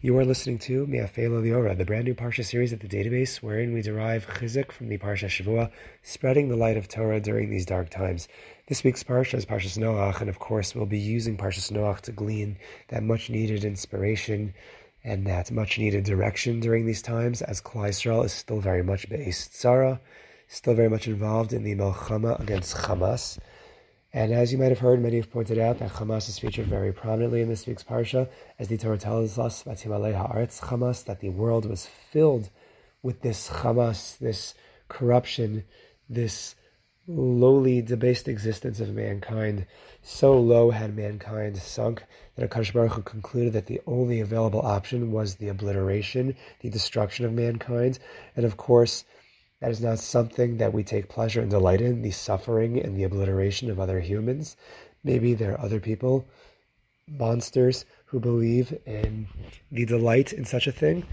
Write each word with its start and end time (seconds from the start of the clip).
You 0.00 0.16
are 0.16 0.24
listening 0.24 0.60
to 0.60 0.86
MeiAfeilah 0.86 1.42
L'Orah, 1.42 1.74
the 1.74 1.84
brand 1.84 2.04
new 2.04 2.14
Parsha 2.14 2.44
series 2.44 2.72
at 2.72 2.78
the 2.78 2.86
database, 2.86 3.38
wherein 3.38 3.74
we 3.74 3.82
derive 3.82 4.28
chizuk 4.28 4.70
from 4.70 4.88
the 4.88 4.96
Parsha 4.96 5.26
Shavua, 5.26 5.72
spreading 6.04 6.48
the 6.48 6.54
light 6.54 6.76
of 6.76 6.86
Torah 6.86 7.20
during 7.20 7.50
these 7.50 7.66
dark 7.66 7.90
times. 7.90 8.28
This 8.68 8.84
week's 8.84 9.02
Parsha 9.02 9.34
is 9.34 9.44
Parshas 9.44 9.76
Noach, 9.76 10.20
and 10.20 10.30
of 10.30 10.38
course 10.38 10.72
we'll 10.72 10.86
be 10.86 11.00
using 11.00 11.36
Parshas 11.36 11.72
Noach 11.72 12.02
to 12.02 12.12
glean 12.12 12.58
that 12.90 13.02
much 13.02 13.28
needed 13.28 13.64
inspiration 13.64 14.54
and 15.02 15.26
that 15.26 15.50
much 15.50 15.80
needed 15.80 16.04
direction 16.04 16.60
during 16.60 16.86
these 16.86 17.02
times, 17.02 17.42
as 17.42 17.60
Yisrael 17.60 18.24
is 18.24 18.32
still 18.32 18.60
very 18.60 18.84
much 18.84 19.08
b'eis 19.08 19.48
Tzara, 19.48 19.98
still 20.46 20.74
very 20.74 20.88
much 20.88 21.08
involved 21.08 21.52
in 21.52 21.64
the 21.64 21.74
Milchama 21.74 22.38
against 22.38 22.76
Hamas. 22.76 23.40
And 24.12 24.32
as 24.32 24.52
you 24.52 24.58
might 24.58 24.70
have 24.70 24.78
heard, 24.78 25.02
many 25.02 25.16
have 25.16 25.30
pointed 25.30 25.58
out 25.58 25.80
that 25.80 25.92
Hamas 25.92 26.28
is 26.28 26.38
featured 26.38 26.66
very 26.66 26.92
prominently 26.92 27.42
in 27.42 27.48
this 27.48 27.66
week's 27.66 27.84
parsha, 27.84 28.28
as 28.58 28.68
the 28.68 28.78
Torah 28.78 28.96
tells 28.96 29.38
us, 29.38 29.64
Hamas, 29.64 31.04
that 31.04 31.20
the 31.20 31.28
world 31.28 31.66
was 31.66 31.86
filled 32.10 32.48
with 33.02 33.20
this 33.20 33.48
Hamas, 33.48 34.16
this 34.18 34.54
corruption, 34.88 35.64
this 36.08 36.54
lowly, 37.06 37.82
debased 37.82 38.28
existence 38.28 38.80
of 38.80 38.94
mankind. 38.94 39.66
So 40.02 40.38
low 40.38 40.70
had 40.70 40.96
mankind 40.96 41.56
sunk 41.58 42.04
that 42.36 42.50
HaKadosh 42.50 42.72
Baruch 42.72 42.92
Hu 42.92 43.02
concluded 43.02 43.52
that 43.54 43.66
the 43.66 43.80
only 43.86 44.20
available 44.20 44.60
option 44.60 45.12
was 45.12 45.34
the 45.34 45.48
obliteration, 45.48 46.36
the 46.60 46.70
destruction 46.70 47.24
of 47.24 47.32
mankind. 47.32 47.98
And 48.36 48.44
of 48.44 48.56
course, 48.56 49.04
that 49.60 49.70
is 49.70 49.80
not 49.80 49.98
something 49.98 50.58
that 50.58 50.72
we 50.72 50.84
take 50.84 51.08
pleasure 51.08 51.40
and 51.40 51.50
delight 51.50 51.80
in, 51.80 52.02
the 52.02 52.10
suffering 52.10 52.80
and 52.80 52.96
the 52.96 53.04
obliteration 53.04 53.70
of 53.70 53.80
other 53.80 54.00
humans. 54.00 54.56
Maybe 55.02 55.34
there 55.34 55.52
are 55.52 55.60
other 55.60 55.80
people, 55.80 56.26
monsters, 57.08 57.84
who 58.06 58.20
believe 58.20 58.76
in 58.86 59.28
the 59.70 59.84
delight 59.84 60.32
in 60.32 60.44
such 60.44 60.66
a 60.66 60.72
thing, 60.72 61.04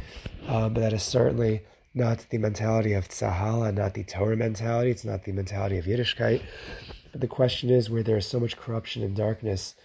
um, 0.48 0.74
but 0.74 0.82
that 0.82 0.94
is 0.94 1.04
certainly 1.04 1.64
not 1.94 2.26
the 2.30 2.38
mentality 2.38 2.94
of 2.94 3.08
Tzahal 3.08 3.68
and 3.68 3.78
not 3.78 3.94
the 3.94 4.04
Torah 4.04 4.36
mentality. 4.36 4.92
It's 4.92 5.06
not 5.06 5.24
the 5.24 5.32
mentality 5.32 5.78
of 5.78 5.86
Yiddishkeit. 5.86 6.42
But 7.12 7.22
the 7.22 7.28
question 7.28 7.70
is 7.70 7.90
where 7.90 8.04
there 8.04 8.18
is 8.18 8.28
so 8.28 8.40
much 8.40 8.58
corruption 8.58 9.02
and 9.02 9.16
darkness 9.16 9.76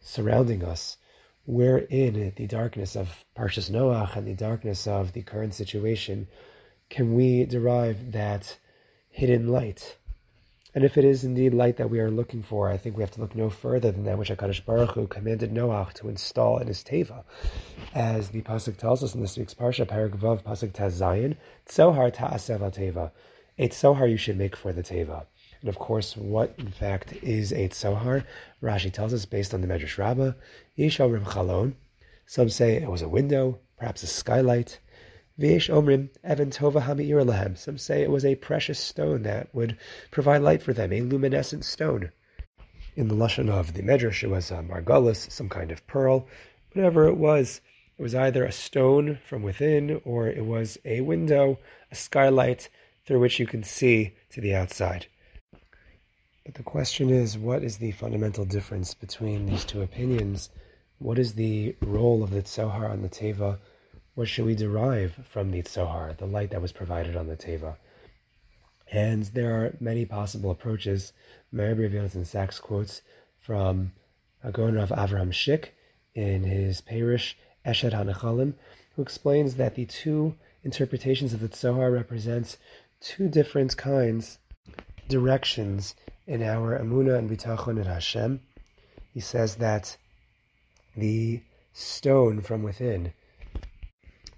surrounding 0.00 0.62
us, 0.62 0.98
where 1.46 1.78
in 1.78 2.34
the 2.36 2.46
darkness 2.46 2.94
of 2.94 3.24
Parshas 3.36 3.70
Noach 3.70 4.14
and 4.16 4.26
the 4.26 4.34
darkness 4.34 4.86
of 4.86 5.12
the 5.14 5.22
current 5.22 5.54
situation, 5.54 6.28
can 6.90 7.14
we 7.14 7.44
derive 7.44 8.12
that 8.12 8.58
hidden 9.10 9.48
light? 9.48 9.96
And 10.74 10.84
if 10.84 10.96
it 10.96 11.04
is 11.04 11.24
indeed 11.24 11.54
light 11.54 11.78
that 11.78 11.90
we 11.90 11.98
are 11.98 12.10
looking 12.10 12.42
for, 12.42 12.68
I 12.68 12.76
think 12.76 12.96
we 12.96 13.02
have 13.02 13.10
to 13.12 13.20
look 13.20 13.34
no 13.34 13.50
further 13.50 13.90
than 13.90 14.04
that 14.04 14.18
which 14.18 14.28
HaKadosh 14.30 14.64
Baruch 14.64 14.92
Hu 14.92 15.06
commanded 15.06 15.52
Noach 15.52 15.94
to 15.94 16.08
install 16.08 16.58
in 16.58 16.68
his 16.68 16.84
Teva. 16.84 17.24
As 17.94 18.28
the 18.28 18.42
Pasuk 18.42 18.76
tells 18.76 19.02
us 19.02 19.14
in 19.14 19.20
this 19.20 19.36
week's 19.36 19.54
Parsha, 19.54 19.86
Perek 19.86 20.16
Vav, 20.16 20.42
Pasuk 20.42 20.72
Taz 20.72 21.00
Zayin, 21.00 21.36
Tzohar 21.66 22.12
Ta'asev 22.12 22.60
Teva. 22.60 23.10
A 23.58 23.68
Tzohar 23.68 24.08
you 24.08 24.16
should 24.16 24.36
make 24.36 24.54
for 24.54 24.72
the 24.72 24.82
Teva. 24.82 25.24
And 25.60 25.68
of 25.68 25.78
course, 25.78 26.16
what 26.16 26.54
in 26.58 26.70
fact 26.70 27.12
is 27.22 27.50
a 27.50 27.68
Tzohar? 27.70 28.24
Rashi 28.62 28.92
tells 28.92 29.12
us 29.12 29.24
based 29.24 29.54
on 29.54 29.62
the 29.62 29.66
Medrash 29.66 29.98
Rabbah, 29.98 30.34
Yesh 30.76 30.98
omrim 30.98 31.24
Chalon. 31.24 31.74
Some 32.26 32.50
say 32.50 32.76
it 32.76 32.90
was 32.90 33.02
a 33.02 33.08
window, 33.08 33.58
perhaps 33.78 34.02
a 34.02 34.06
skylight. 34.06 34.78
V'yesh 35.38 35.70
omrim 35.70 36.08
evan 36.24 36.50
tova 36.50 36.80
lahem. 36.80 37.56
Some 37.56 37.78
say 37.78 38.02
it 38.02 38.10
was 38.10 38.24
a 38.24 38.34
precious 38.34 38.80
stone 38.80 39.22
that 39.22 39.54
would 39.54 39.76
provide 40.10 40.42
light 40.42 40.62
for 40.62 40.72
them, 40.72 40.92
a 40.92 41.00
luminescent 41.00 41.64
stone. 41.64 42.10
In 42.96 43.06
the 43.06 43.14
lashon 43.14 43.48
of 43.48 43.74
the 43.74 43.82
medrash, 43.82 44.24
it 44.24 44.30
was 44.30 44.50
a 44.50 44.56
margulis, 44.56 45.30
some 45.30 45.48
kind 45.48 45.70
of 45.70 45.86
pearl. 45.86 46.26
Whatever 46.72 47.06
it 47.06 47.14
was, 47.14 47.60
it 47.96 48.02
was 48.02 48.16
either 48.16 48.44
a 48.44 48.50
stone 48.50 49.20
from 49.24 49.44
within 49.44 50.00
or 50.04 50.26
it 50.26 50.44
was 50.44 50.76
a 50.84 51.02
window, 51.02 51.60
a 51.92 51.94
skylight 51.94 52.68
through 53.04 53.20
which 53.20 53.38
you 53.38 53.46
can 53.46 53.62
see 53.62 54.14
to 54.30 54.40
the 54.40 54.56
outside. 54.56 55.06
But 56.44 56.54
the 56.54 56.64
question 56.64 57.10
is, 57.10 57.38
what 57.38 57.62
is 57.62 57.76
the 57.76 57.92
fundamental 57.92 58.44
difference 58.44 58.92
between 58.94 59.46
these 59.46 59.64
two 59.64 59.82
opinions? 59.82 60.50
What 60.98 61.18
is 61.18 61.34
the 61.34 61.76
role 61.80 62.24
of 62.24 62.30
the 62.30 62.42
Tzohar 62.42 62.90
on 62.90 63.02
the 63.02 63.08
Teva? 63.08 63.58
What 64.18 64.26
should 64.26 64.46
we 64.46 64.56
derive 64.56 65.14
from 65.30 65.52
the 65.52 65.62
Tzohar, 65.62 66.16
the 66.16 66.26
light 66.26 66.50
that 66.50 66.60
was 66.60 66.72
provided 66.72 67.14
on 67.14 67.28
the 67.28 67.36
Teva? 67.36 67.76
And 68.90 69.22
there 69.26 69.54
are 69.54 69.76
many 69.78 70.06
possible 70.06 70.50
approaches. 70.50 71.12
Mori 71.52 71.88
Yonasan 71.88 72.26
Sacks 72.26 72.58
quotes 72.58 73.00
from 73.38 73.92
HaGaon 74.44 74.74
Rav 74.74 74.88
Avraham 74.88 75.30
Schick 75.30 75.66
in 76.16 76.42
his 76.42 76.80
Peirush 76.80 77.34
Eshed 77.64 77.92
HaNechalim, 77.92 78.54
who 78.96 79.02
explains 79.02 79.54
that 79.54 79.76
the 79.76 79.86
two 79.86 80.34
interpretations 80.64 81.32
of 81.32 81.38
the 81.38 81.48
Tzohar 81.48 81.92
represent 81.92 82.56
two 83.00 83.28
different 83.28 83.76
kinds, 83.76 84.38
directions 85.08 85.94
in 86.26 86.42
our 86.42 86.76
Emunah 86.76 87.18
and 87.18 87.30
Bitachon 87.30 87.78
in 87.78 87.84
Hashem. 87.84 88.40
He 89.14 89.20
says 89.20 89.54
that 89.58 89.96
the 90.96 91.40
stone 91.72 92.40
from 92.40 92.64
within 92.64 93.12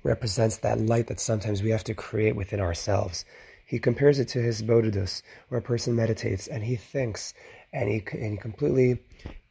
represents 0.02 0.58
that 0.58 0.80
light 0.80 1.06
that 1.08 1.20
sometimes 1.20 1.62
we 1.62 1.70
have 1.70 1.84
to 1.84 1.94
create 1.94 2.36
within 2.36 2.60
ourselves. 2.60 3.24
He 3.66 3.78
compares 3.78 4.18
it 4.18 4.28
to 4.28 4.40
hisbodedus, 4.40 5.22
where 5.48 5.60
a 5.60 5.62
person 5.62 5.94
meditates 5.94 6.48
and 6.48 6.64
he 6.64 6.76
thinks 6.76 7.34
and 7.72 7.88
he, 7.88 8.02
and 8.12 8.32
he 8.32 8.36
completely 8.36 8.98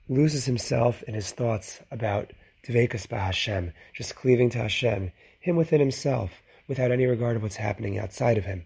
loses 0.10 0.46
himself 0.46 1.04
in 1.04 1.14
his 1.14 1.32
thoughts 1.32 1.80
about 1.92 2.34
Dveikus 2.68 3.10
Hashem, 3.10 3.72
just 3.94 4.16
cleaving 4.16 4.50
to 4.50 4.58
Hashem, 4.58 5.12
him 5.40 5.56
within 5.56 5.80
himself, 5.80 6.42
without 6.68 6.92
any 6.92 7.06
regard 7.06 7.38
of 7.38 7.44
what's 7.44 7.56
happening 7.56 7.98
outside 7.98 8.38
of 8.38 8.46
him. 8.46 8.66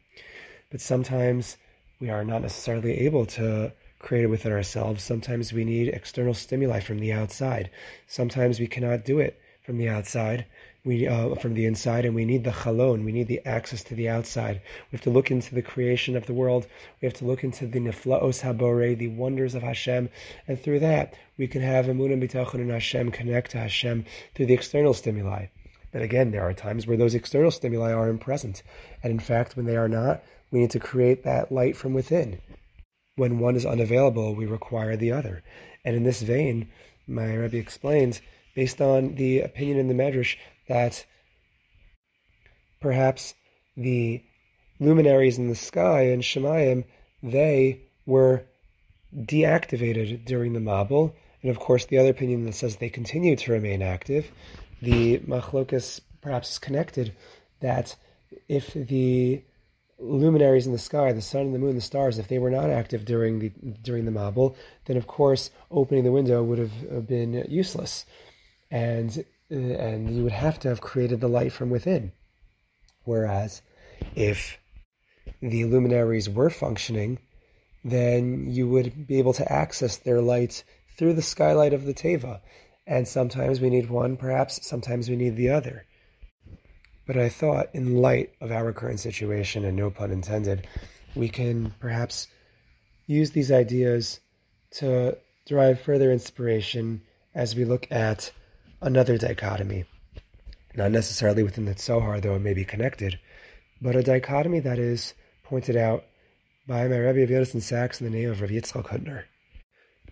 But 0.72 0.82
sometimes 0.82 1.58
we 2.00 2.10
are 2.10 2.26
not 2.26 2.42
necessarily 2.42 3.02
able 3.02 3.26
to 3.28 3.74
create 4.00 4.24
it 4.24 4.30
within 4.30 4.52
ourselves. 4.52 5.04
Sometimes 5.04 5.54
we 5.54 5.64
need 5.64 5.90
external 5.90 6.34
stimuli 6.34 6.80
from 6.80 7.00
the 7.00 7.14
outside. 7.14 7.70
Sometimes 8.08 8.60
we 8.60 8.68
cannot 8.68 9.06
do 9.06 9.20
it 9.20 9.40
from 9.64 9.78
the 9.78 9.88
outside 9.88 10.46
we 10.86 11.08
uh, 11.08 11.36
from 11.36 11.54
the 11.54 11.66
inside, 11.66 12.06
and 12.06 12.14
we 12.14 12.26
need 12.26 12.44
the 12.44 12.52
chalon. 12.52 13.06
We 13.06 13.12
need 13.12 13.28
the 13.28 13.46
access 13.46 13.84
to 13.86 13.96
the 13.96 14.10
outside. 14.10 14.62
We 14.92 14.98
have 14.98 15.04
to 15.04 15.10
look 15.10 15.32
into 15.32 15.56
the 15.56 15.62
creation 15.62 16.18
of 16.18 16.26
the 16.26 16.34
world. 16.34 16.68
We 17.02 17.06
have 17.06 17.16
to 17.20 17.26
look 17.26 17.44
into 17.44 17.66
the 17.68 17.80
niflaos 17.80 18.42
habore, 18.42 18.98
the 18.98 19.08
wonders 19.08 19.56
of 19.56 19.64
Hashem, 19.64 20.10
and 20.48 20.60
through 20.60 20.80
that 20.80 21.14
we 21.38 21.48
can 21.48 21.62
have 21.62 21.86
emunah 21.86 22.22
bitachon 22.22 22.56
and 22.56 22.72
Hashem 22.72 23.12
connect 23.12 23.52
to 23.52 23.60
Hashem 23.60 24.06
through 24.36 24.46
the 24.48 24.54
external 24.54 24.94
stimuli. 24.94 25.48
But 25.92 26.02
again, 26.02 26.32
there 26.32 26.44
are 26.44 26.54
times 26.54 26.86
where 26.86 26.98
those 26.98 27.16
external 27.16 27.52
stimuli 27.52 27.94
aren't 27.94 28.22
present, 28.22 28.64
and 29.02 29.12
in 29.12 29.20
fact, 29.20 29.56
when 29.56 29.66
they 29.66 29.78
are 29.78 29.88
not, 29.88 30.24
we 30.52 30.60
need 30.60 30.72
to 30.72 30.80
create 30.80 31.24
that 31.24 31.52
light 31.52 31.78
from 31.78 31.94
within. 31.94 32.42
When 33.16 33.40
one 33.40 33.56
is 33.56 33.66
unavailable, 33.66 34.36
we 34.36 34.48
require 34.48 34.98
the 34.98 35.12
other. 35.12 35.44
And 35.86 35.96
in 35.96 36.04
this 36.04 36.22
vein, 36.22 36.70
my 37.08 37.34
Rebbe 37.34 37.58
explains, 37.58 38.22
based 38.56 38.82
on 38.82 39.16
the 39.16 39.42
opinion 39.42 39.78
in 39.78 39.88
the 39.88 39.94
Medrash 39.94 40.38
that 40.68 41.06
perhaps 42.80 43.34
the 43.76 44.24
luminaries 44.80 45.38
in 45.38 45.48
the 45.48 45.56
sky 45.56 46.08
in 46.08 46.22
Shamayim, 46.22 46.86
they 47.22 47.82
were 48.06 48.44
deactivated 49.16 50.26
during 50.26 50.54
the 50.54 50.60
Mabul. 50.60 51.14
And 51.42 51.52
of 51.52 51.60
course, 51.60 51.86
the 51.86 51.98
other 51.98 52.10
opinion 52.10 52.46
that 52.46 52.54
says 52.54 52.76
they 52.76 52.90
continue 52.90 53.36
to 53.36 53.52
remain 53.52 53.82
active. 53.82 54.32
The 54.82 55.20
Machlokas 55.20 56.02
perhaps 56.22 56.52
is 56.52 56.60
connected 56.60 57.16
that 57.60 57.96
if 58.48 58.74
the 58.74 59.44
luminaries 60.00 60.66
in 60.66 60.74
the 60.74 60.80
sky, 60.80 61.14
the 61.14 61.22
sun 61.22 61.42
and 61.42 61.56
the 61.56 61.60
moon, 61.60 61.76
the 61.76 61.82
stars, 61.82 62.18
if 62.18 62.28
they 62.28 62.40
were 62.40 62.50
not 62.50 62.70
active 62.70 63.06
during 63.06 63.40
the 63.40 63.50
during 63.82 64.06
the 64.06 64.12
Mabul, 64.12 64.56
then 64.86 64.98
of 64.98 65.08
course 65.08 65.52
opening 65.72 66.04
the 66.04 66.12
window 66.12 66.44
would 66.44 66.60
have 66.60 67.08
been 67.08 67.46
useless. 67.48 68.06
And 68.72 69.24
Uh, 69.52 69.56
and 69.56 70.16
you 70.16 70.24
would 70.24 70.32
have 70.32 70.60
to 70.60 70.70
have 70.70 70.82
created 70.82 71.22
the 71.22 71.28
light 71.28 71.52
from 71.52 71.70
within. 71.70 72.12
Whereas 73.04 73.62
if 74.16 74.58
the 75.42 75.66
luminaries 75.66 76.30
were 76.30 76.50
functioning, 76.50 77.20
then 77.84 78.50
you 78.50 78.68
would 78.68 79.08
be 79.08 79.20
able 79.20 79.34
to 79.34 79.52
access 79.52 79.98
their 79.98 80.22
light 80.22 80.64
through 80.98 81.14
the 81.14 81.22
skylight 81.22 81.74
of 81.74 81.86
the 81.86 81.94
Teva. 81.94 82.40
And 82.88 83.08
sometimes 83.08 83.60
we 83.60 83.70
need 83.70 83.90
one, 83.90 84.18
perhaps 84.18 84.66
sometimes 84.66 85.10
we 85.10 85.16
need 85.16 85.36
the 85.36 85.50
other. 85.50 85.86
But 87.06 87.18
I 87.18 87.30
thought, 87.30 87.68
in 87.74 87.98
light 87.98 88.32
of 88.40 88.52
our 88.52 88.72
current 88.72 89.00
situation, 89.00 89.66
and 89.66 89.76
no 89.76 89.90
pun 89.90 90.12
intended, 90.12 90.68
we 91.16 91.28
can 91.28 91.74
perhaps 91.80 92.28
use 93.08 93.32
these 93.32 93.52
ideas 93.52 94.22
to 94.72 95.18
derive 95.46 95.82
further 95.82 96.12
inspiration 96.12 97.02
as 97.36 97.56
we 97.56 97.66
look 97.66 97.92
at 97.92 98.32
another 98.84 99.18
dichotomy, 99.18 99.86
not 100.76 100.92
necessarily 100.92 101.42
within 101.42 101.66
the 101.66 101.74
Tzohar, 101.74 102.22
though 102.22 102.36
it 102.36 102.42
may 102.42 102.54
be 102.54 102.66
connected, 102.66 103.18
but 103.82 103.96
a 103.96 104.04
dichotomy 104.04 104.60
that 104.60 104.78
is 104.78 105.14
pointed 105.44 105.78
out 105.78 106.04
by 106.68 106.88
my 106.88 106.98
Rebbe 106.98 107.40
of 107.40 107.48
Sachs 107.48 108.02
in 108.02 108.12
the 108.12 108.18
name 108.18 108.30
of 108.30 108.42
Rav 108.42 108.50
Yitzchak 108.50 108.88
Hutner. 108.88 109.24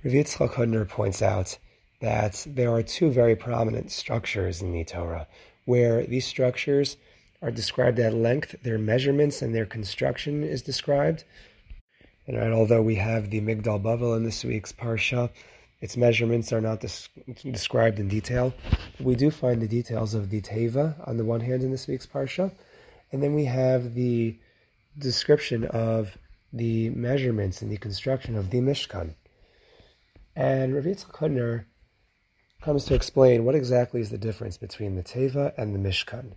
Rav 0.03 0.13
Yitzchak 0.13 0.53
Hutner 0.53 0.87
points 0.87 1.21
out 1.21 1.57
that 1.99 2.45
there 2.47 2.71
are 2.71 2.81
two 2.81 3.11
very 3.11 3.35
prominent 3.35 3.91
structures 3.91 4.61
in 4.61 4.71
the 4.71 4.85
Torah, 4.85 5.27
where 5.65 6.05
these 6.05 6.25
structures 6.25 6.97
are 7.41 7.51
described 7.51 7.99
at 7.99 8.13
length, 8.13 8.55
their 8.63 8.77
measurements 8.77 9.41
and 9.41 9.53
their 9.53 9.65
construction 9.65 10.43
is 10.43 10.61
described. 10.61 11.23
And 12.25 12.37
right, 12.37 12.51
although 12.51 12.81
we 12.81 12.95
have 12.95 13.29
the 13.29 13.41
Migdal 13.41 13.81
Bavel 13.81 14.15
in 14.15 14.23
this 14.23 14.43
week's 14.43 14.71
Parsha, 14.71 15.29
its 15.81 15.97
measurements 15.97 16.53
are 16.53 16.61
not 16.61 16.79
des- 16.79 17.43
described 17.43 17.99
in 17.99 18.07
detail. 18.07 18.53
We 18.99 19.15
do 19.15 19.31
find 19.31 19.61
the 19.61 19.67
details 19.67 20.13
of 20.13 20.29
the 20.29 20.41
Teva 20.41 20.95
on 21.07 21.17
the 21.17 21.25
one 21.25 21.41
hand 21.41 21.63
in 21.63 21.71
this 21.71 21.87
week's 21.87 22.05
Parsha, 22.05 22.51
and 23.11 23.21
then 23.21 23.33
we 23.33 23.45
have 23.45 23.95
the 23.95 24.37
description 24.97 25.65
of 25.65 26.17
the 26.53 26.89
measurements 26.91 27.61
and 27.61 27.71
the 27.71 27.77
construction 27.77 28.37
of 28.37 28.49
the 28.51 28.59
Mishkan. 28.59 29.15
And 30.35 30.75
Rav 30.75 30.85
Yitzchak 30.85 31.65
comes 32.61 32.85
to 32.85 32.93
explain 32.93 33.43
what 33.43 33.55
exactly 33.55 34.01
is 34.01 34.11
the 34.11 34.17
difference 34.17 34.57
between 34.57 34.95
the 34.95 35.03
Teva 35.03 35.53
and 35.57 35.73
the 35.73 35.79
Mishkan. 35.79 36.33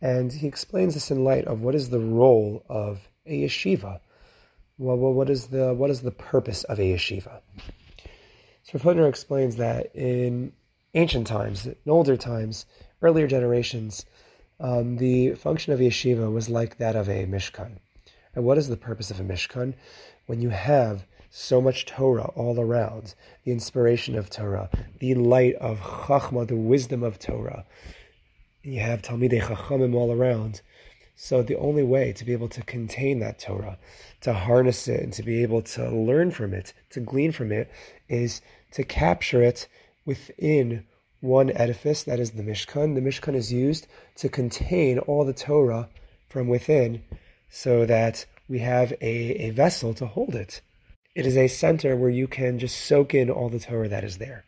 And 0.00 0.32
he 0.32 0.46
explains 0.46 0.94
this 0.94 1.10
in 1.10 1.24
light 1.24 1.44
of 1.46 1.62
what 1.62 1.74
is 1.74 1.90
the 1.90 2.00
role 2.00 2.64
of 2.68 3.08
a 3.26 3.44
yeshiva. 3.44 4.00
Well, 4.78 4.96
what 4.96 5.30
is 5.30 5.46
the 5.48 5.74
what 5.74 5.90
is 5.90 6.02
the 6.02 6.10
purpose 6.10 6.64
of 6.64 6.78
a 6.78 6.94
yeshiva? 6.94 7.40
So 8.64 8.78
Hutner 8.78 9.08
explains 9.08 9.56
that 9.56 9.94
in 9.94 10.52
ancient 10.94 11.26
times, 11.26 11.66
in 11.66 11.76
older 11.86 12.16
times, 12.16 12.66
earlier 13.02 13.26
generations, 13.26 14.06
um, 14.60 14.96
the 14.98 15.34
function 15.34 15.72
of 15.72 15.80
yeshiva 15.80 16.32
was 16.32 16.48
like 16.48 16.78
that 16.78 16.94
of 16.94 17.08
a 17.08 17.26
mishkan. 17.26 17.78
And 18.34 18.44
what 18.44 18.58
is 18.58 18.68
the 18.68 18.76
purpose 18.76 19.10
of 19.10 19.18
a 19.18 19.24
mishkan? 19.24 19.74
When 20.26 20.40
you 20.40 20.50
have 20.50 21.06
so 21.30 21.60
much 21.60 21.86
Torah 21.86 22.30
all 22.36 22.60
around, 22.60 23.14
the 23.44 23.52
inspiration 23.52 24.16
of 24.16 24.30
Torah, 24.30 24.70
the 25.00 25.14
light 25.14 25.54
of 25.56 25.80
Chachma, 25.80 26.46
the 26.46 26.56
wisdom 26.56 27.02
of 27.02 27.18
Torah. 27.18 27.64
You 28.62 28.80
have 28.80 29.02
Talmidei 29.02 29.40
Chachamim 29.40 29.94
all 29.94 30.12
around. 30.12 30.60
So 31.14 31.42
the 31.42 31.56
only 31.56 31.82
way 31.82 32.12
to 32.14 32.24
be 32.24 32.32
able 32.32 32.48
to 32.48 32.62
contain 32.62 33.20
that 33.20 33.38
Torah, 33.38 33.78
to 34.22 34.32
harness 34.32 34.88
it, 34.88 35.02
and 35.02 35.12
to 35.12 35.22
be 35.22 35.42
able 35.42 35.62
to 35.62 35.90
learn 35.90 36.30
from 36.30 36.52
it, 36.54 36.72
to 36.90 37.00
glean 37.00 37.32
from 37.32 37.52
it, 37.52 37.70
is 38.08 38.40
to 38.72 38.82
capture 38.82 39.42
it 39.42 39.68
within 40.04 40.84
one 41.20 41.52
edifice, 41.52 42.02
that 42.02 42.18
is 42.18 42.32
the 42.32 42.42
Mishkan. 42.42 42.94
The 42.94 43.00
Mishkan 43.00 43.36
is 43.36 43.52
used 43.52 43.86
to 44.16 44.28
contain 44.28 44.98
all 44.98 45.24
the 45.24 45.32
Torah 45.32 45.88
from 46.28 46.48
within 46.48 47.02
so 47.48 47.86
that 47.86 48.26
we 48.48 48.58
have 48.58 48.92
a, 49.00 49.46
a 49.46 49.50
vessel 49.50 49.94
to 49.94 50.06
hold 50.06 50.34
it. 50.34 50.60
It 51.14 51.26
is 51.26 51.36
a 51.36 51.46
center 51.46 51.94
where 51.94 52.10
you 52.10 52.26
can 52.26 52.58
just 52.58 52.86
soak 52.86 53.14
in 53.14 53.30
all 53.30 53.50
the 53.50 53.60
Torah 53.60 53.88
that 53.88 54.02
is 54.02 54.18
there. 54.18 54.44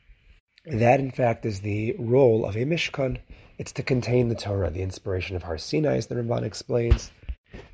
That, 0.67 0.99
in 0.99 1.11
fact, 1.11 1.45
is 1.45 1.61
the 1.61 1.95
role 1.99 2.45
of 2.45 2.57
a 2.57 2.65
Mishkan. 2.65 3.19
It's 3.59 3.73
to 3.73 3.83
contain 3.83 4.29
the 4.29 4.35
Torah, 4.35 4.71
the 4.71 4.83
inspiration 4.83 5.37
of 5.37 5.43
Har 5.45 5.59
Sinai, 5.59 5.97
as 5.97 6.07
the 6.07 6.15
Ramban 6.15 6.43
explains. 6.43 7.11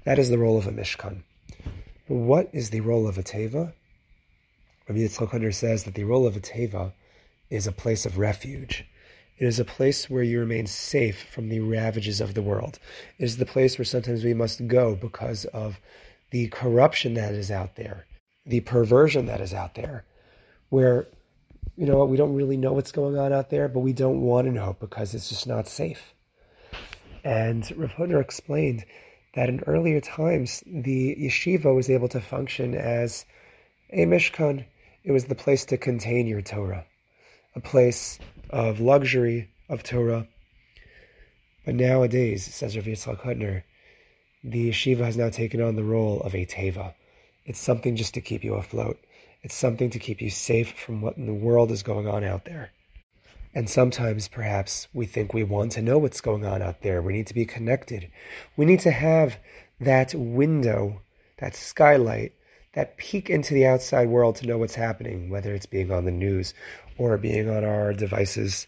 That 0.05 0.19
is 0.19 0.31
the 0.31 0.39
role 0.39 0.59
of 0.59 0.67
a 0.67 0.73
Mishkan. 0.73 1.23
What 2.07 2.51
is 2.53 2.71
the 2.71 2.81
role 2.81 3.07
of 3.09 3.19
a 3.19 3.23
Teva? 3.23 3.73
Rabbi 4.89 5.01
Yitzchak 5.01 5.55
says 5.55 5.85
that 5.85 5.95
the 5.95 6.05
role 6.05 6.27
of 6.27 6.37
a 6.37 6.41
Teva 6.41 6.93
is 7.49 7.67
a 7.67 7.73
place 7.73 8.05
of 8.05 8.19
refuge. 8.19 8.85
It 9.39 9.47
is 9.47 9.59
a 9.59 9.65
place 9.65 10.11
where 10.11 10.23
you 10.23 10.39
remain 10.41 10.67
safe 10.67 11.27
from 11.33 11.49
the 11.49 11.61
ravages 11.61 12.21
of 12.21 12.35
the 12.35 12.43
world. 12.43 12.79
It 13.19 13.25
is 13.25 13.39
the 13.39 13.47
place 13.47 13.79
where 13.79 13.85
sometimes 13.85 14.23
we 14.23 14.35
must 14.35 14.67
go 14.67 14.95
because 14.95 15.47
of 15.47 15.81
the 16.31 16.49
corruption 16.49 17.15
that 17.15 17.35
is 17.35 17.51
out 17.51 17.77
there 17.77 18.07
the 18.47 18.61
perversion 18.61 19.27
that 19.27 19.41
is 19.41 19.53
out 19.53 19.75
there, 19.75 20.05
where, 20.69 21.07
you 21.81 21.87
know, 21.87 22.05
we 22.05 22.19
don't 22.19 22.35
really 22.35 22.59
know 22.59 22.75
what's 22.75 22.93
going 22.93 23.17
on 23.17 23.33
out 23.33 23.49
there, 23.49 23.67
but 23.67 23.81
we 23.81 23.95
don't 23.95 24.21
want 24.21 24.47
to 24.47 24.53
know 24.53 24.77
because 24.79 25.15
it's 25.15 25.31
just 25.31 25.47
not 25.47 25.67
safe. 25.67 26.13
And 27.25 27.65
Rav 27.75 27.93
Hutner 27.93 28.21
explained 28.21 28.85
that 29.35 29.49
in 29.49 29.61
earlier 29.61 30.03
times, 30.03 30.63
the 30.67 31.17
yeshiva 31.19 31.75
was 31.75 31.89
able 31.89 32.09
to 32.09 32.21
function 32.21 32.75
as 32.75 33.25
a 33.89 34.05
mishkan. 34.05 34.67
It 35.05 35.13
was 35.13 35.25
the 35.25 35.35
place 35.35 35.65
to 35.67 35.79
contain 35.79 36.27
your 36.27 36.43
Torah, 36.43 36.85
a 37.57 37.61
place 37.61 38.19
of 38.51 38.81
luxury 38.81 39.49
of 39.71 39.83
Torah. 39.83 40.29
But 41.65 41.77
nowadays, 41.77 42.45
says 42.45 42.77
Rav 42.77 42.85
Yitzchak 42.85 43.23
Hutner, 43.23 43.63
the 44.45 44.69
yeshiva 44.69 45.07
has 45.07 45.17
now 45.17 45.31
taken 45.31 45.63
on 45.63 45.77
the 45.77 45.85
role 45.85 46.21
of 46.21 46.35
a 46.35 46.45
teva, 46.45 46.93
it's 47.47 47.59
something 47.59 47.97
just 47.97 48.13
to 48.15 48.21
keep 48.21 48.45
you 48.45 48.57
afloat. 48.57 48.99
It's 49.43 49.55
something 49.55 49.89
to 49.91 49.99
keep 49.99 50.21
you 50.21 50.29
safe 50.29 50.73
from 50.73 51.01
what 51.01 51.17
in 51.17 51.25
the 51.25 51.33
world 51.33 51.71
is 51.71 51.83
going 51.83 52.07
on 52.07 52.25
out 52.25 52.45
there. 52.45 52.73
And 53.55 53.69
sometimes, 53.69 54.29
perhaps, 54.29 54.87
we 54.93 55.07
think 55.07 55.33
we 55.33 55.45
want 55.45 55.73
to 55.73 55.83
know 55.83 55.99
what's 55.99 56.21
going 56.21 56.45
on 56.45 56.61
out 56.61 56.83
there. 56.83 57.01
We 57.01 57.15
need 57.15 57.27
to 57.29 57.35
be 57.35 57.47
connected. 57.47 58.11
We 58.57 58.67
need 58.67 58.81
to 58.81 58.91
have 58.91 59.39
that 59.81 60.15
window, 60.15 61.01
that 61.39 61.57
skylight, 61.57 62.35
that 62.75 62.99
peek 62.99 63.31
into 63.31 63.55
the 63.55 63.67
outside 63.67 64.09
world 64.09 64.37
to 64.37 64.47
know 64.47 64.59
what's 64.59 64.75
happening, 64.75 65.31
whether 65.31 65.55
it's 65.55 65.67
being 65.67 65.91
on 65.91 66.05
the 66.05 66.11
news 66.11 66.53
or 66.99 67.17
being 67.17 67.49
on 67.49 67.65
our 67.65 67.95
devices. 67.95 68.67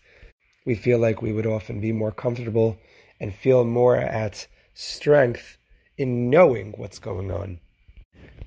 We 0.64 0.74
feel 0.74 0.98
like 0.98 1.20
we 1.20 1.32
would 1.32 1.46
often 1.46 1.80
be 1.80 1.92
more 1.92 2.12
comfortable 2.12 2.78
and 3.20 3.34
feel 3.34 3.64
more 3.64 3.96
at 3.96 4.48
strength 4.74 5.58
in 5.98 6.30
knowing 6.30 6.72
what's 6.78 6.98
going 6.98 7.30
on 7.30 7.60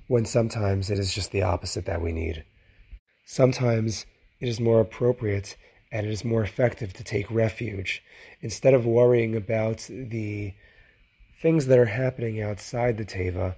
when 0.07 0.25
sometimes 0.25 0.89
it 0.89 0.99
is 0.99 1.13
just 1.13 1.31
the 1.31 1.41
opposite 1.41 1.85
that 1.85 2.01
we 2.01 2.11
need. 2.11 2.43
Sometimes 3.25 4.05
it 4.39 4.47
is 4.47 4.59
more 4.59 4.79
appropriate 4.79 5.57
and 5.91 6.05
it 6.05 6.11
is 6.11 6.25
more 6.25 6.43
effective 6.43 6.93
to 6.93 7.03
take 7.03 7.29
refuge 7.31 8.03
instead 8.41 8.73
of 8.73 8.85
worrying 8.85 9.35
about 9.35 9.87
the 9.89 10.53
things 11.41 11.67
that 11.67 11.79
are 11.79 11.85
happening 11.85 12.41
outside 12.41 12.97
the 12.97 13.05
Teva. 13.05 13.55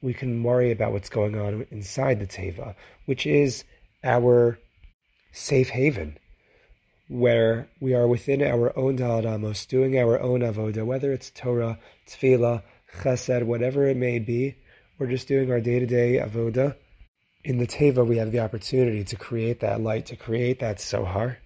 We 0.00 0.14
can 0.14 0.42
worry 0.42 0.70
about 0.70 0.92
what's 0.92 1.10
going 1.10 1.38
on 1.38 1.66
inside 1.70 2.20
the 2.20 2.26
Teva, 2.26 2.74
which 3.06 3.26
is 3.26 3.64
our 4.02 4.58
safe 5.32 5.70
haven, 5.70 6.18
where 7.08 7.68
we 7.80 7.94
are 7.94 8.06
within 8.06 8.42
our 8.42 8.76
own 8.76 8.96
Daled 8.96 9.26
Amos, 9.26 9.66
doing 9.66 9.98
our 9.98 10.20
own 10.20 10.40
avoda, 10.40 10.84
whether 10.84 11.12
it's 11.12 11.30
Torah, 11.30 11.78
Tefillah, 12.06 12.62
Chesed, 13.00 13.44
whatever 13.44 13.86
it 13.86 13.96
may 13.96 14.18
be 14.18 14.56
we're 14.98 15.08
just 15.08 15.28
doing 15.28 15.50
our 15.50 15.60
day 15.60 15.78
to 15.78 15.86
day 15.86 16.20
avoda. 16.22 16.76
In 17.44 17.58
the 17.58 17.66
Teva, 17.66 18.06
we 18.06 18.18
have 18.18 18.30
the 18.30 18.40
opportunity 18.40 19.02
to 19.04 19.16
create 19.16 19.60
that 19.60 19.80
light, 19.80 20.06
to 20.06 20.16
create 20.16 20.60
that 20.60 20.78
Tzohar. 20.78 21.36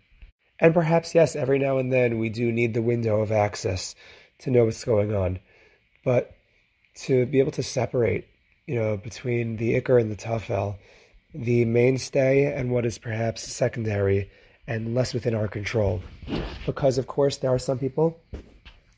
And 0.59 0.75
perhaps, 0.75 1.15
yes, 1.15 1.37
every 1.37 1.59
now 1.59 1.79
and 1.79 1.93
then 1.93 2.19
we 2.19 2.29
do 2.29 2.53
need 2.53 2.75
the 2.75 2.83
window 2.83 3.21
of 3.21 3.33
access 3.33 3.95
to 4.41 4.51
know 4.51 4.65
what's 4.65 4.85
going 4.85 5.15
on. 5.15 5.39
But 6.05 6.33
to 7.03 7.27
be 7.27 7.41
able 7.41 7.53
to 7.53 7.63
separate, 7.63 8.27
you 8.67 8.75
know, 8.75 8.97
between 8.97 9.57
the 9.57 9.81
Iker 9.81 10.01
and 10.01 10.11
the 10.11 10.17
Tafel, 10.17 10.77
the 11.35 11.65
mainstay 11.65 12.53
and 12.53 12.71
what 12.71 12.87
is 12.87 12.99
perhaps 12.99 13.43
secondary 13.43 14.31
and 14.67 14.95
less 14.95 15.15
within 15.15 15.35
our 15.35 15.49
control. 15.49 16.03
Because, 16.65 16.99
of 16.99 17.07
course, 17.07 17.37
there 17.39 17.53
are 17.53 17.59
some 17.59 17.79
people 17.79 18.19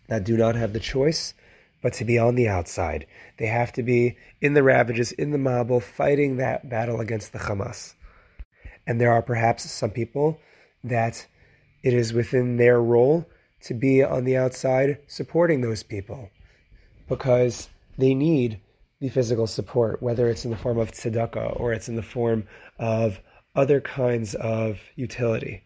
that 0.09 0.25
do 0.25 0.37
not 0.37 0.55
have 0.55 0.73
the 0.73 0.81
choice 0.81 1.35
but 1.83 1.93
to 1.95 2.05
be 2.05 2.19
on 2.19 2.35
the 2.35 2.49
outside. 2.49 3.07
They 3.39 3.47
have 3.47 3.73
to 3.73 3.83
be 3.83 4.17
in 4.41 4.55
the 4.55 4.63
ravages, 4.63 5.13
in 5.13 5.31
the 5.31 5.39
Mabul, 5.39 5.83
fighting 5.83 6.37
that 6.37 6.69
battle 6.69 7.01
against 7.01 7.33
the 7.33 7.39
Hamas. 7.39 7.95
And 8.87 9.01
there 9.01 9.13
are 9.13 9.23
perhaps 9.23 9.71
some 9.71 9.91
people 9.91 10.41
that 10.83 11.27
it 11.83 11.95
is 11.95 12.13
within 12.13 12.57
their 12.57 12.81
role 12.81 13.27
to 13.63 13.75
be 13.75 14.03
on 14.03 14.25
the 14.25 14.37
outside 14.37 14.99
supporting 15.07 15.61
those 15.61 15.83
people 15.83 16.31
because 17.09 17.69
they 17.97 18.15
need 18.15 18.61
the 19.01 19.09
physical 19.09 19.47
support, 19.47 20.03
whether 20.03 20.29
it's 20.29 20.45
in 20.45 20.51
the 20.51 20.57
form 20.57 20.79
of 20.79 20.93
tzedakah 20.93 21.59
or 21.61 21.73
it's 21.73 21.89
in 21.89 21.97
the 21.97 22.03
form 22.03 22.45
of 22.79 23.21
other 23.55 23.81
kinds 23.81 24.35
of 24.35 24.81
utility. 24.97 25.63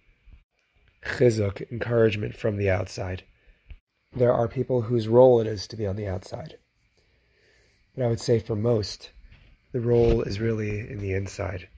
Chizuk, 1.04 1.70
encouragement 1.70 2.36
from 2.36 2.56
the 2.56 2.70
outside 2.70 3.24
there 4.14 4.32
are 4.32 4.48
people 4.48 4.82
whose 4.82 5.08
role 5.08 5.40
it 5.40 5.46
is 5.46 5.66
to 5.68 5.76
be 5.76 5.86
on 5.86 5.96
the 5.96 6.06
outside. 6.06 6.58
But 7.94 8.04
I 8.04 8.08
would 8.08 8.20
say 8.20 8.38
for 8.38 8.56
most, 8.56 9.10
the 9.72 9.80
role 9.80 10.22
is 10.22 10.40
really 10.40 10.80
in 10.80 10.98
the 10.98 11.12
inside. 11.12 11.68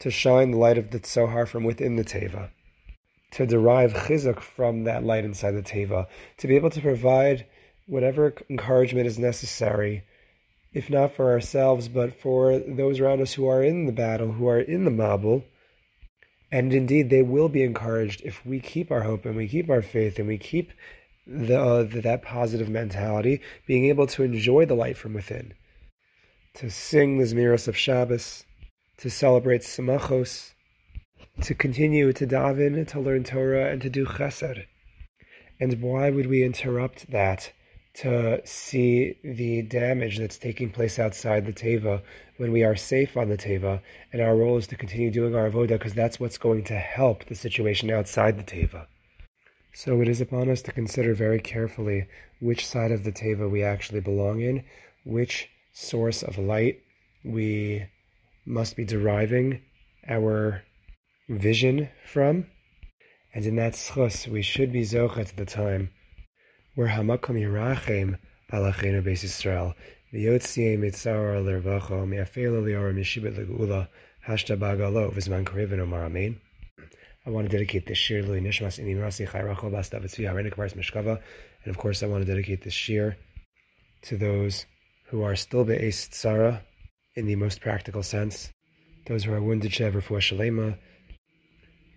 To 0.00 0.10
shine 0.10 0.52
the 0.52 0.58
light 0.58 0.78
of 0.78 0.90
the 0.90 1.00
Tzohar 1.00 1.46
from 1.46 1.64
within 1.64 1.96
the 1.96 2.04
Teva, 2.04 2.50
to 3.32 3.46
derive 3.46 3.92
chizuk 3.92 4.40
from 4.40 4.84
that 4.84 5.04
light 5.04 5.24
inside 5.24 5.52
the 5.52 5.62
Teva, 5.62 6.06
to 6.38 6.46
be 6.46 6.56
able 6.56 6.70
to 6.70 6.80
provide 6.80 7.46
whatever 7.86 8.34
encouragement 8.48 9.06
is 9.06 9.18
necessary, 9.18 10.04
if 10.72 10.90
not 10.90 11.14
for 11.14 11.32
ourselves, 11.32 11.88
but 11.88 12.20
for 12.20 12.58
those 12.58 13.00
around 13.00 13.20
us 13.20 13.32
who 13.32 13.46
are 13.46 13.62
in 13.62 13.86
the 13.86 13.92
battle, 13.92 14.32
who 14.32 14.48
are 14.48 14.60
in 14.60 14.84
the 14.84 14.90
Mabul. 14.90 15.44
And 16.52 16.72
indeed, 16.72 17.10
they 17.10 17.22
will 17.22 17.48
be 17.48 17.64
encouraged 17.64 18.22
if 18.24 18.44
we 18.46 18.60
keep 18.60 18.90
our 18.90 19.02
hope 19.02 19.24
and 19.24 19.36
we 19.36 19.48
keep 19.48 19.68
our 19.68 19.82
faith 19.82 20.18
and 20.18 20.28
we 20.28 20.38
keep 20.38 20.72
the, 21.26 21.60
uh, 21.60 21.82
that 22.02 22.22
positive 22.22 22.68
mentality, 22.68 23.40
being 23.66 23.86
able 23.86 24.06
to 24.08 24.22
enjoy 24.22 24.66
the 24.66 24.74
light 24.74 24.96
from 24.96 25.14
within, 25.14 25.54
to 26.54 26.70
sing 26.70 27.18
the 27.18 27.24
Zmiros 27.24 27.68
of 27.68 27.76
Shabbos, 27.76 28.44
to 28.98 29.10
celebrate 29.10 29.62
Samachos, 29.62 30.52
to 31.42 31.54
continue 31.54 32.12
to 32.12 32.26
daven, 32.26 32.86
to 32.88 33.00
learn 33.00 33.24
Torah, 33.24 33.70
and 33.70 33.82
to 33.82 33.90
do 33.90 34.06
chesed. 34.06 34.64
And 35.60 35.80
why 35.80 36.10
would 36.10 36.26
we 36.26 36.44
interrupt 36.44 37.10
that 37.10 37.52
to 37.94 38.40
see 38.44 39.16
the 39.22 39.62
damage 39.62 40.18
that's 40.18 40.38
taking 40.38 40.70
place 40.70 40.98
outside 40.98 41.46
the 41.46 41.52
Teva 41.52 42.02
when 42.36 42.52
we 42.52 42.64
are 42.64 42.76
safe 42.76 43.16
on 43.16 43.28
the 43.28 43.38
Teva? 43.38 43.80
And 44.12 44.20
our 44.20 44.36
role 44.36 44.58
is 44.58 44.66
to 44.68 44.76
continue 44.76 45.10
doing 45.10 45.34
our 45.34 45.50
avoda 45.50 45.70
because 45.70 45.94
that's 45.94 46.20
what's 46.20 46.38
going 46.38 46.64
to 46.64 46.76
help 46.76 47.24
the 47.26 47.34
situation 47.34 47.90
outside 47.90 48.36
the 48.36 48.44
Teva. 48.44 48.86
So 49.76 50.00
it 50.00 50.08
is 50.08 50.20
upon 50.20 50.48
us 50.50 50.62
to 50.62 50.72
consider 50.72 51.14
very 51.14 51.40
carefully 51.40 52.06
which 52.40 52.64
side 52.64 52.92
of 52.92 53.02
the 53.02 53.10
Teva 53.10 53.50
we 53.50 53.64
actually 53.64 53.98
belong 53.98 54.40
in, 54.40 54.62
which 55.04 55.48
source 55.72 56.22
of 56.22 56.38
light 56.38 56.80
we 57.24 57.84
must 58.46 58.76
be 58.76 58.84
deriving 58.84 59.62
our 60.08 60.62
vision 61.28 61.88
from. 62.06 62.46
And 63.34 63.44
in 63.44 63.56
that 63.56 63.72
zchus, 63.72 64.28
we 64.28 64.42
should 64.42 64.72
be 64.72 64.82
zochet 64.82 65.30
at 65.30 65.36
the 65.36 65.44
time 65.44 65.90
where 66.76 66.88
hamakom 66.88 67.34
yirachem 67.34 68.18
alachenu 68.52 69.02
beis 69.02 69.24
Yisrael 69.24 69.74
v'yotziyei 70.12 70.78
mitzara 70.78 71.44
l'ervacho 71.44 72.06
mi'afela 72.06 72.62
liora 72.62 72.94
mishibet 72.94 73.36
l'geula 73.36 73.88
hashta 74.24 74.56
bagalo 74.56 75.12
v'zman 75.12 75.44
karivin 75.44 75.80
omar 75.80 76.04
amen. 76.04 76.40
I 77.26 77.30
want 77.30 77.48
to 77.48 77.56
dedicate 77.56 77.86
this 77.86 77.96
shiur 77.96 78.22
L'iluy 78.22 78.42
Nishmas 78.42 78.78
Imi 78.78 78.96
Rasi 78.96 79.26
Chai 79.30 79.40
Rachel 79.40 79.70
Bastavitzvi 79.70 80.30
Harenik 80.30 80.58
Mars 80.58 80.74
Mishkava. 80.74 81.18
And 81.64 81.70
of 81.74 81.78
course, 81.78 82.02
I 82.02 82.06
want 82.06 82.26
to 82.26 82.30
dedicate 82.30 82.62
this 82.62 82.74
shiur 82.74 83.16
to 84.02 84.18
those 84.18 84.66
who 85.06 85.22
are 85.22 85.34
still 85.34 85.64
Be'ez 85.64 86.08
Tzara 86.10 86.60
in 87.14 87.24
the 87.24 87.36
most 87.36 87.62
practical 87.62 88.02
sense, 88.02 88.52
those 89.06 89.24
who 89.24 89.32
are 89.32 89.40
wounded 89.40 89.72
Shev 89.72 89.92
Refuah 89.92 90.18
Shalema, 90.18 90.76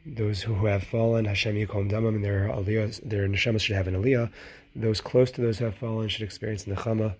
those 0.05 0.41
who 0.41 0.65
have 0.65 0.83
fallen, 0.83 1.25
Hashem 1.25 1.55
Yikom 1.55 1.91
Damam, 1.91 2.15
and 2.15 2.23
their 2.23 2.47
aliyahs, 2.47 3.01
their 3.03 3.27
neshamas 3.27 3.61
should 3.61 3.75
have 3.75 3.89
an 3.89 4.01
aliyah. 4.01 4.31
Those 4.77 5.01
close 5.01 5.31
to 5.31 5.41
those 5.41 5.59
who 5.59 5.65
have 5.65 5.75
fallen 5.75 6.07
should 6.07 6.21
experience 6.21 6.63
nechama. 6.63 7.15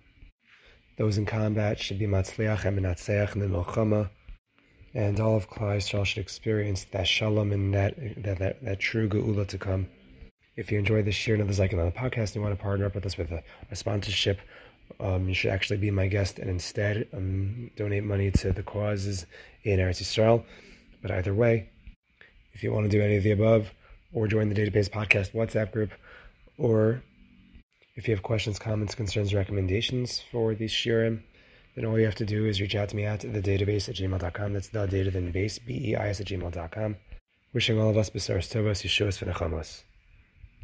Those 0.96 1.18
in 1.18 1.26
combat 1.26 1.78
should 1.78 1.98
be 1.98 2.06
matzliach 2.06 2.64
and 2.64 2.78
menatzeach 2.78 3.34
in 3.34 3.40
the 3.40 3.46
milchama 3.48 4.08
and 4.98 5.20
all 5.20 5.36
of 5.36 5.48
Klal 5.48 5.76
Yisrael 5.76 6.04
should 6.04 6.18
experience 6.18 6.86
that 6.90 7.06
shalom 7.06 7.52
and 7.52 7.72
that 7.72 7.94
that, 8.24 8.38
that, 8.40 8.64
that 8.64 8.80
true 8.80 9.08
geula 9.08 9.46
to 9.46 9.56
come. 9.56 9.86
If 10.56 10.72
you 10.72 10.78
enjoy 10.80 11.02
this 11.02 11.14
share 11.14 11.34
and 11.34 11.44
others 11.44 11.60
like 11.60 11.72
on 11.72 11.78
the 11.78 11.92
podcast 11.92 12.30
and 12.30 12.36
you 12.36 12.42
want 12.42 12.58
to 12.58 12.60
partner 12.60 12.86
up 12.86 12.96
with 12.96 13.06
us 13.06 13.16
with 13.16 13.30
a, 13.30 13.44
a 13.70 13.76
sponsorship, 13.76 14.40
um, 14.98 15.28
you 15.28 15.34
should 15.34 15.52
actually 15.52 15.76
be 15.76 15.92
my 15.92 16.08
guest 16.08 16.40
and 16.40 16.50
instead 16.50 17.06
um, 17.12 17.70
donate 17.76 18.02
money 18.02 18.32
to 18.32 18.52
the 18.52 18.64
causes 18.64 19.24
in 19.62 19.78
Eretz 19.78 20.02
Yisrael. 20.02 20.44
But 21.00 21.12
either 21.12 21.32
way, 21.32 21.70
if 22.52 22.64
you 22.64 22.72
want 22.72 22.90
to 22.90 22.90
do 22.90 23.00
any 23.00 23.16
of 23.16 23.22
the 23.22 23.30
above, 23.30 23.70
or 24.12 24.26
join 24.26 24.48
the 24.48 24.54
Database 24.56 24.90
Podcast 24.90 25.32
WhatsApp 25.32 25.70
group, 25.70 25.92
or 26.56 27.04
if 27.94 28.08
you 28.08 28.14
have 28.14 28.24
questions, 28.24 28.58
comments, 28.58 28.96
concerns, 28.96 29.32
recommendations 29.32 30.20
for 30.32 30.56
these 30.56 30.72
shirim, 30.72 31.22
then 31.78 31.84
all 31.84 31.96
you 31.96 32.04
have 32.06 32.16
to 32.16 32.24
do 32.24 32.44
is 32.44 32.60
reach 32.60 32.74
out 32.74 32.88
to 32.88 32.96
me 32.96 33.04
at 33.04 33.20
the 33.20 33.40
database 33.40 33.88
at 33.88 33.94
gmail.com. 33.94 34.52
That's 34.52 34.68
the 34.68 34.86
data 34.86 35.12
then 35.12 35.30
base, 35.30 35.60
B 35.60 35.92
E 35.92 35.94
I 35.94 36.08
S 36.08 36.20
at 36.20 36.26
gmail.com. 36.26 36.96
Wishing 37.52 37.80
all 37.80 37.88
of 37.88 37.96
us 37.96 38.10
Besaras 38.10 38.50
Tovas, 38.52 38.82
Yeshuas, 38.82 39.22
V'nechamos. 39.22 39.84